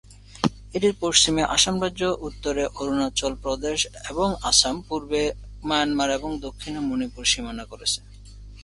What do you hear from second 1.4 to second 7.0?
আসাম রাজ্য, উত্তরে অরুণাচল প্রদেশ এবং আসাম, পূর্বে মায়ানমার এবং দক্ষিণে